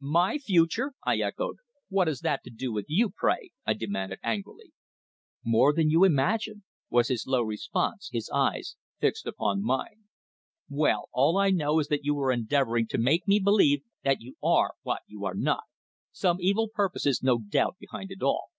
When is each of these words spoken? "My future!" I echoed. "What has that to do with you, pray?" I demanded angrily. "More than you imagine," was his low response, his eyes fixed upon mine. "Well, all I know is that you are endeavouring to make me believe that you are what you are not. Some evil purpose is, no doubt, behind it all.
"My 0.00 0.38
future!" 0.38 0.92
I 1.04 1.16
echoed. 1.16 1.56
"What 1.88 2.06
has 2.06 2.20
that 2.20 2.44
to 2.44 2.50
do 2.50 2.72
with 2.72 2.84
you, 2.86 3.10
pray?" 3.10 3.50
I 3.66 3.74
demanded 3.74 4.20
angrily. 4.22 4.70
"More 5.44 5.72
than 5.72 5.90
you 5.90 6.04
imagine," 6.04 6.62
was 6.88 7.08
his 7.08 7.26
low 7.26 7.42
response, 7.42 8.08
his 8.12 8.30
eyes 8.32 8.76
fixed 9.00 9.26
upon 9.26 9.60
mine. 9.64 10.04
"Well, 10.70 11.08
all 11.12 11.36
I 11.36 11.50
know 11.50 11.80
is 11.80 11.88
that 11.88 12.04
you 12.04 12.16
are 12.20 12.30
endeavouring 12.30 12.86
to 12.90 12.98
make 12.98 13.26
me 13.26 13.40
believe 13.40 13.82
that 14.04 14.20
you 14.20 14.36
are 14.40 14.74
what 14.82 15.02
you 15.08 15.24
are 15.24 15.34
not. 15.34 15.64
Some 16.12 16.36
evil 16.40 16.68
purpose 16.72 17.04
is, 17.04 17.20
no 17.24 17.40
doubt, 17.40 17.78
behind 17.80 18.12
it 18.12 18.22
all. 18.22 18.52